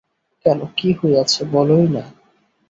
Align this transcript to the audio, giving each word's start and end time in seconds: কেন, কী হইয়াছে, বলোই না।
কেন, 0.45 0.59
কী 0.77 0.89
হইয়াছে, 0.93 1.41
বলোই 1.45 1.87
না। 1.87 2.03